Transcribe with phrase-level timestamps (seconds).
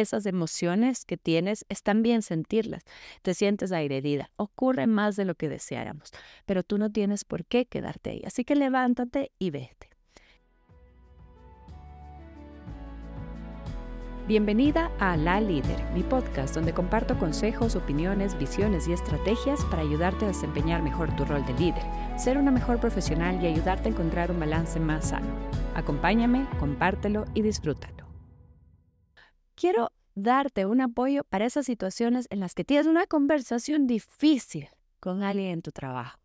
[0.00, 2.84] esas emociones que tienes, están bien sentirlas.
[3.22, 4.30] Te sientes agredida.
[4.36, 6.10] Ocurre más de lo que deseáramos,
[6.46, 8.22] pero tú no tienes por qué quedarte ahí.
[8.24, 9.88] Así que levántate y vete.
[14.28, 20.26] Bienvenida a La Líder, mi podcast donde comparto consejos, opiniones, visiones y estrategias para ayudarte
[20.26, 21.82] a desempeñar mejor tu rol de líder,
[22.18, 25.28] ser una mejor profesional y ayudarte a encontrar un balance más sano.
[25.74, 28.07] Acompáñame, compártelo y disfrútalo.
[29.58, 34.68] Quiero darte un apoyo para esas situaciones en las que tienes una conversación difícil
[35.00, 36.18] con alguien en tu trabajo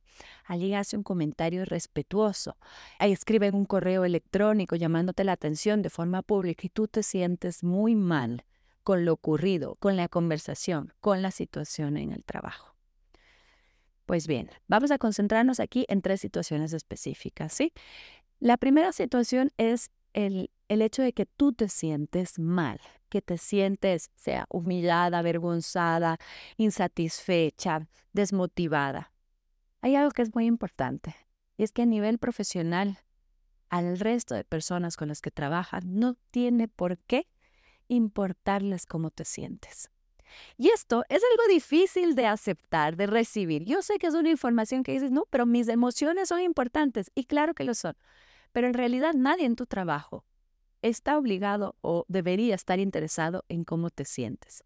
[0.45, 2.57] Alguien hace un comentario respetuoso,
[2.99, 7.95] escribe un correo electrónico llamándote la atención de forma pública y tú te sientes muy
[7.95, 8.43] mal
[8.83, 12.75] con lo ocurrido, con la conversación, con la situación en el trabajo.
[14.05, 17.57] Pues bien, vamos a concentrarnos aquí en tres situaciones específicas.
[18.39, 23.37] La primera situación es el, el hecho de que tú te sientes mal, que te
[23.37, 26.17] sientes, sea humillada, avergonzada,
[26.57, 29.13] insatisfecha, desmotivada
[29.83, 31.13] hay algo que es muy importante
[31.57, 32.99] y es que a nivel profesional,
[33.69, 37.27] al resto de personas con las que trabajan, no tiene por qué
[37.89, 39.91] importarles cómo te sientes.
[40.57, 43.65] Y esto es algo difícil de aceptar, de recibir.
[43.65, 47.25] Yo sé que es una información que dices, no, pero mis emociones son importantes y
[47.25, 47.97] claro que lo son.
[48.53, 50.23] Pero en realidad nadie en tu trabajo
[50.83, 54.63] está obligado o debería estar interesado en cómo te sientes.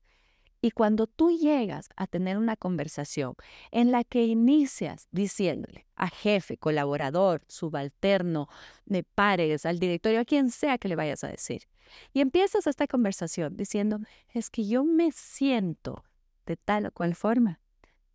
[0.59, 3.35] Y cuando tú llegas a tener una conversación
[3.71, 8.49] en la que inicias diciéndole a jefe, colaborador, subalterno,
[8.85, 11.67] de pares, al directorio, a quien sea que le vayas a decir,
[12.11, 13.99] y empiezas esta conversación diciendo,
[14.33, 16.03] es que yo me siento
[16.45, 17.61] de tal o cual forma,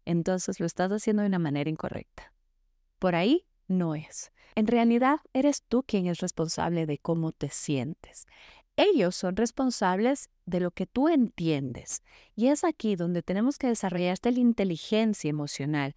[0.04, 2.32] entonces lo estás haciendo de una manera incorrecta.
[2.98, 4.32] Por ahí no es.
[4.54, 8.26] En realidad, eres tú quien es responsable de cómo te sientes.
[8.76, 12.02] Ellos son responsables de lo que tú entiendes.
[12.34, 15.94] Y es aquí donde tenemos que desarrollar esta inteligencia emocional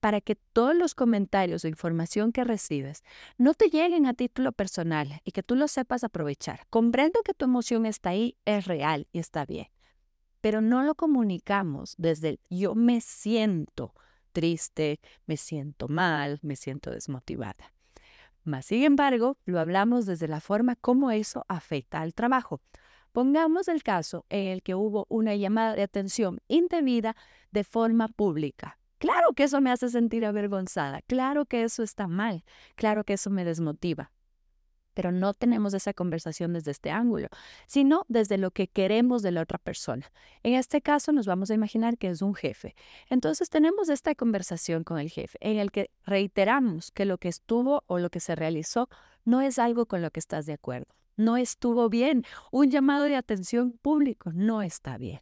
[0.00, 3.02] para que todos los comentarios o información que recibes
[3.38, 6.66] no te lleguen a título personal y que tú lo sepas aprovechar.
[6.70, 9.68] Comprendo que tu emoción está ahí, es real y está bien,
[10.40, 13.94] pero no lo comunicamos desde el yo me siento
[14.38, 17.72] triste, me siento mal, me siento desmotivada.
[18.44, 22.60] Más sin embargo, lo hablamos desde la forma como eso afecta al trabajo.
[23.10, 27.16] Pongamos el caso en el que hubo una llamada de atención indebida
[27.50, 28.78] de forma pública.
[28.98, 32.44] Claro que eso me hace sentir avergonzada, claro que eso está mal,
[32.76, 34.12] claro que eso me desmotiva
[34.98, 37.28] pero no tenemos esa conversación desde este ángulo,
[37.68, 40.10] sino desde lo que queremos de la otra persona.
[40.42, 42.74] En este caso nos vamos a imaginar que es un jefe.
[43.08, 47.84] Entonces tenemos esta conversación con el jefe en el que reiteramos que lo que estuvo
[47.86, 48.88] o lo que se realizó
[49.24, 50.92] no es algo con lo que estás de acuerdo.
[51.16, 52.24] No estuvo bien.
[52.50, 55.20] Un llamado de atención público no está bien.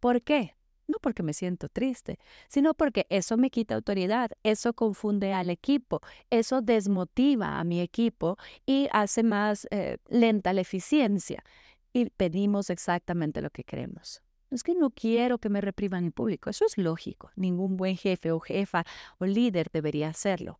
[0.00, 0.54] ¿Por qué?
[0.92, 6.02] No porque me siento triste, sino porque eso me quita autoridad, eso confunde al equipo,
[6.30, 8.36] eso desmotiva a mi equipo
[8.66, 11.42] y hace más eh, lenta la eficiencia.
[11.94, 14.22] Y pedimos exactamente lo que queremos.
[14.50, 16.50] Es que no quiero que me repriman en público.
[16.50, 17.30] Eso es lógico.
[17.36, 18.84] Ningún buen jefe o jefa
[19.18, 20.58] o líder debería hacerlo.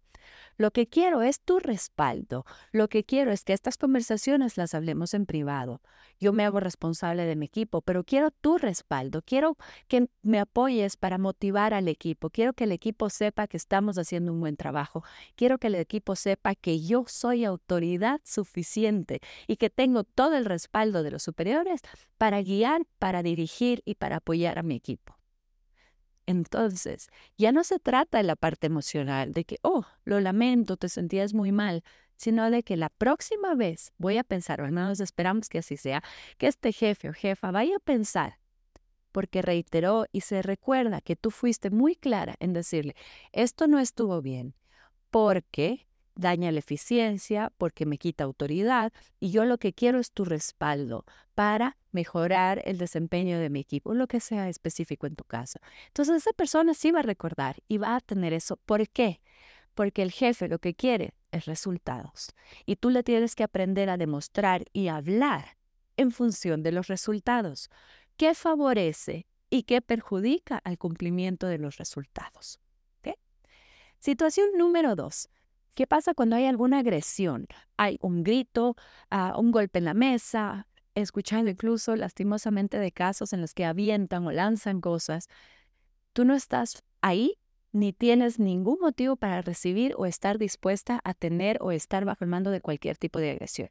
[0.56, 2.44] Lo que quiero es tu respaldo.
[2.72, 5.80] Lo que quiero es que estas conversaciones las hablemos en privado.
[6.20, 9.22] Yo me hago responsable de mi equipo, pero quiero tu respaldo.
[9.22, 9.56] Quiero
[9.88, 12.30] que me apoyes para motivar al equipo.
[12.30, 15.02] Quiero que el equipo sepa que estamos haciendo un buen trabajo.
[15.34, 20.44] Quiero que el equipo sepa que yo soy autoridad suficiente y que tengo todo el
[20.44, 21.80] respaldo de los superiores
[22.18, 25.21] para guiar, para dirigir y para apoyar a mi equipo.
[26.26, 30.88] Entonces, ya no se trata de la parte emocional, de que, oh, lo lamento, te
[30.88, 31.82] sentías muy mal,
[32.16, 36.02] sino de que la próxima vez voy a pensar, o al esperamos que así sea,
[36.38, 38.38] que este jefe o jefa vaya a pensar,
[39.10, 42.94] porque reiteró y se recuerda que tú fuiste muy clara en decirle,
[43.32, 44.54] esto no estuvo bien,
[45.10, 50.24] porque daña la eficiencia, porque me quita autoridad y yo lo que quiero es tu
[50.24, 55.58] respaldo para mejorar el desempeño de mi equipo, lo que sea específico en tu caso.
[55.88, 58.56] Entonces esa persona sí va a recordar y va a tener eso.
[58.56, 59.20] ¿Por qué?
[59.74, 62.34] Porque el jefe lo que quiere es resultados
[62.66, 65.56] y tú le tienes que aprender a demostrar y hablar
[65.96, 67.70] en función de los resultados.
[68.16, 72.58] ¿Qué favorece y qué perjudica al cumplimiento de los resultados?
[74.02, 75.28] Situación número dos
[75.74, 77.46] ¿Qué pasa cuando hay alguna agresión?
[77.76, 78.76] Hay un grito,
[79.10, 84.26] uh, un golpe en la mesa, escuchando incluso lastimosamente de casos en los que avientan
[84.26, 85.28] o lanzan cosas.
[86.12, 87.38] Tú no estás ahí
[87.72, 92.30] ni tienes ningún motivo para recibir o estar dispuesta a tener o estar bajo el
[92.30, 93.70] mando de cualquier tipo de agresión.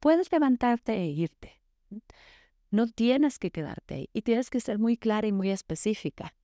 [0.00, 1.60] Puedes levantarte e irte,
[2.70, 6.34] No tienes que quedarte ahí y tienes que ser muy clara y muy específica.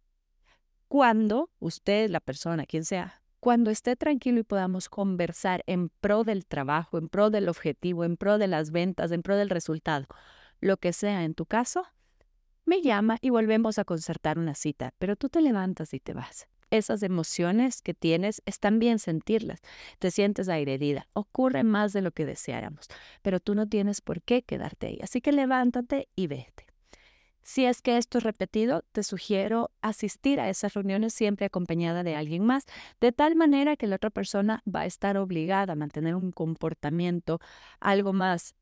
[0.87, 6.46] Cuando usted, la persona, quien sea, cuando esté tranquilo y podamos conversar en pro del
[6.46, 10.06] trabajo, en pro del objetivo, en pro de las ventas, en pro del resultado,
[10.62, 11.85] lo que sea en tu caso,
[12.64, 16.49] me llama y volvemos a concertar una cita, pero tú te levantas y te vas.
[16.70, 19.61] Esas emociones que tienes están bien sentirlas.
[19.99, 21.06] Te sientes agredida.
[21.12, 22.88] Ocurre más de lo que deseáramos,
[23.20, 24.99] pero tú no tienes por qué quedarte ahí.
[25.02, 26.73] Así que levántate y vete.
[27.44, 32.17] Si es que esto es repetido, te sugiero asistir a esas reuniones siempre acompañada de
[32.17, 32.64] alguien más,
[33.02, 37.41] de tal manera que la otra persona va a estar obligada a mantener un comportamiento
[37.81, 38.55] algo más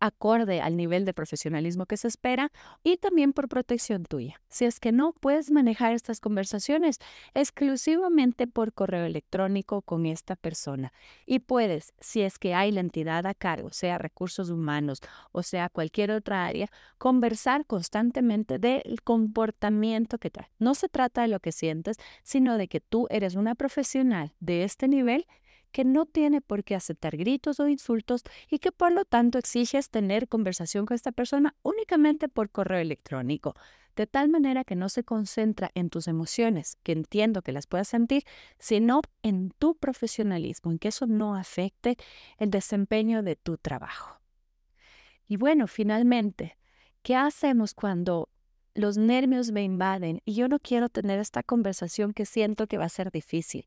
[0.00, 2.50] acorde al nivel de profesionalismo que se espera
[2.82, 4.40] y también por protección tuya.
[4.48, 6.98] Si es que no puedes manejar estas conversaciones
[7.34, 10.92] exclusivamente por correo electrónico con esta persona
[11.26, 15.00] y puedes, si es que hay la entidad a cargo, sea recursos humanos
[15.32, 16.68] o sea cualquier otra área,
[16.98, 20.50] conversar constantemente del comportamiento que trae.
[20.58, 24.64] No se trata de lo que sientes, sino de que tú eres una profesional de
[24.64, 25.26] este nivel
[25.72, 29.90] que no tiene por qué aceptar gritos o insultos y que por lo tanto exiges
[29.90, 33.54] tener conversación con esta persona únicamente por correo electrónico,
[33.96, 37.88] de tal manera que no se concentra en tus emociones, que entiendo que las puedas
[37.88, 38.24] sentir,
[38.58, 41.96] sino en tu profesionalismo, en que eso no afecte
[42.38, 44.20] el desempeño de tu trabajo.
[45.26, 46.56] Y bueno, finalmente,
[47.02, 48.28] ¿qué hacemos cuando
[48.74, 52.84] los nervios me invaden y yo no quiero tener esta conversación que siento que va
[52.84, 53.66] a ser difícil,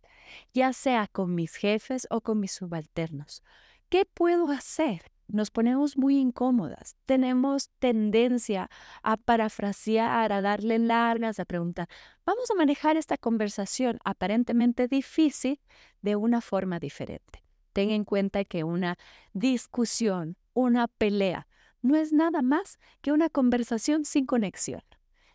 [0.53, 3.43] ya sea con mis jefes o con mis subalternos.
[3.89, 5.11] ¿Qué puedo hacer?
[5.27, 8.69] Nos ponemos muy incómodas, tenemos tendencia
[9.03, 11.87] a parafrasear, a darle largas, a preguntar.
[12.25, 15.59] Vamos a manejar esta conversación aparentemente difícil
[16.01, 17.43] de una forma diferente.
[17.71, 18.97] Ten en cuenta que una
[19.33, 21.47] discusión, una pelea,
[21.83, 24.81] no es nada más que una conversación sin conexión.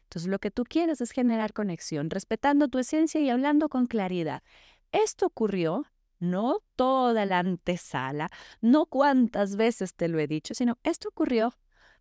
[0.02, 4.42] Entonces, lo que tú quieres es generar conexión, respetando tu esencia y hablando con claridad.
[4.90, 5.84] Esto ocurrió,
[6.18, 8.30] no toda la antesala,
[8.60, 11.54] no cuántas veces te lo he dicho, sino esto ocurrió.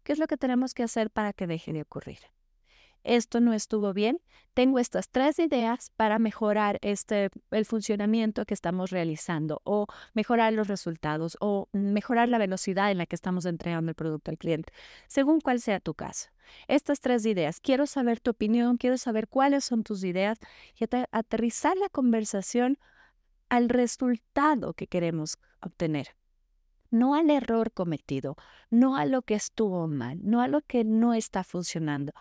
[0.04, 2.20] ¿Qué es lo que tenemos que hacer para que deje de ocurrir?
[3.08, 4.20] Esto no estuvo bien,
[4.54, 10.68] tengo estas tres ideas para mejorar este, el funcionamiento que estamos realizando o mejorar los
[10.68, 14.74] resultados o mejorar la velocidad en la que estamos entregando el producto al cliente,
[15.08, 16.30] según cuál sea tu caso.
[16.68, 20.40] Estas tres ideas, quiero saber tu opinión, quiero saber cuáles son tus ideas
[20.76, 22.78] y aterrizar la conversación
[23.50, 26.16] al resultado que queremos obtener
[26.90, 28.38] no al error cometido,
[28.70, 32.14] no a lo que estuvo mal, no a lo que no está funcionando,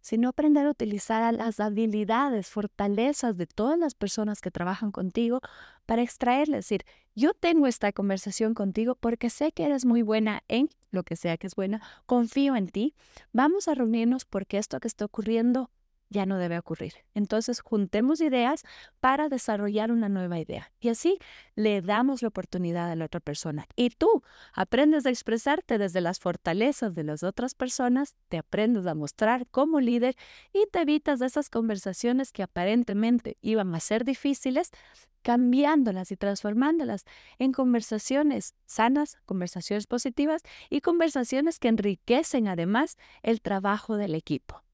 [0.00, 5.40] sino aprender a utilizar las habilidades, fortalezas de todas las personas que trabajan contigo
[5.86, 6.64] para extraerles.
[6.64, 11.16] decir, yo tengo esta conversación contigo porque sé que eres muy buena en lo que
[11.16, 12.94] sea que es buena, confío en ti,
[13.32, 15.70] vamos a reunirnos porque esto que está ocurriendo
[16.10, 16.94] ya no debe ocurrir.
[17.14, 18.64] Entonces, juntemos ideas
[18.98, 20.72] para desarrollar una nueva idea.
[20.80, 21.18] Y así
[21.54, 23.66] le damos la oportunidad a la otra persona.
[23.76, 24.22] Y tú
[24.52, 29.80] aprendes a expresarte desde las fortalezas de las otras personas, te aprendes a mostrar como
[29.80, 30.16] líder
[30.52, 34.70] y te evitas esas conversaciones que aparentemente iban a ser difíciles,
[35.22, 37.04] cambiándolas y transformándolas
[37.38, 44.64] en conversaciones sanas, conversaciones positivas y conversaciones que enriquecen además el trabajo del equipo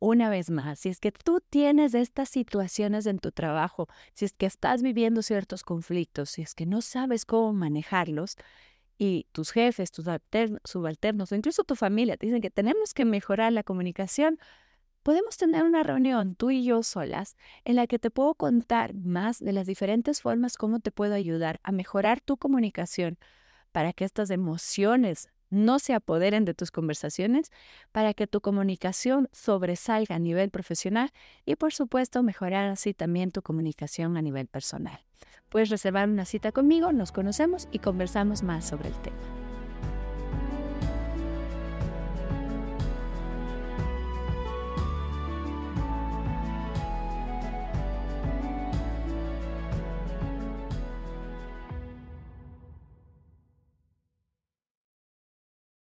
[0.00, 4.32] una vez más, si es que tú tienes estas situaciones en tu trabajo, si es
[4.32, 8.36] que estás viviendo ciertos conflictos, si es que no sabes cómo manejarlos,
[8.98, 10.04] y tus jefes, tus
[10.64, 14.38] subalternos o incluso tu familia te dicen que tenemos que mejorar la comunicación,
[15.02, 19.38] podemos tener una reunión tú y yo solas en la que te puedo contar más
[19.38, 23.18] de las diferentes formas cómo te puedo ayudar a mejorar tu comunicación
[23.72, 27.50] para que estas emociones no se apoderen de tus conversaciones
[27.92, 31.12] para que tu comunicación sobresalga a nivel profesional
[31.44, 35.00] y por supuesto mejorar así también tu comunicación a nivel personal.
[35.48, 39.39] Puedes reservar una cita conmigo, nos conocemos y conversamos más sobre el tema.